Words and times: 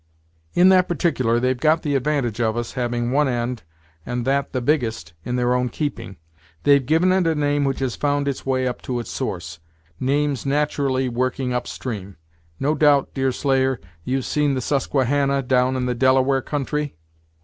"In 0.55 0.69
that 0.69 0.87
particular 0.87 1.39
they've 1.39 1.59
got 1.59 1.83
the 1.83 1.93
advantage 1.93 2.41
of 2.41 2.57
us, 2.57 2.73
having 2.73 3.11
one 3.11 3.27
end, 3.27 3.61
and 4.03 4.25
that 4.25 4.51
the 4.51 4.59
biggest, 4.59 5.13
in 5.23 5.35
their 5.35 5.53
own 5.53 5.69
keeping: 5.69 6.17
they've 6.63 6.83
given 6.83 7.11
it 7.11 7.27
a 7.27 7.35
name 7.35 7.65
which 7.65 7.81
has 7.81 7.95
found 7.95 8.27
its 8.27 8.43
way 8.43 8.65
up 8.67 8.81
to 8.81 8.99
its 8.99 9.11
source; 9.11 9.59
names 9.99 10.43
nat'rally 10.43 11.07
working 11.07 11.53
up 11.53 11.67
stream. 11.67 12.17
No 12.59 12.73
doubt, 12.73 13.13
Deerslayer, 13.13 13.79
you've 14.03 14.25
seen 14.25 14.55
the 14.55 14.59
Susquehannah, 14.59 15.43
down 15.43 15.75
in 15.75 15.85
the 15.85 15.93
Delaware 15.93 16.41
country?" 16.41 16.95